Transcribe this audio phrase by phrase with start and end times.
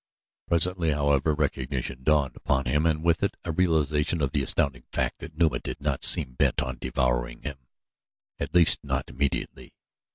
[0.47, 5.19] Presently, however, recognition dawned upon him and with it a realization of the astounding fact
[5.19, 7.59] that Numa did not seem bent on devouring him
[8.39, 9.75] at least not immediately.